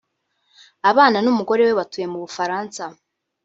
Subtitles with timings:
[0.89, 2.83] abana n’umugore we batuye mu Bufaransa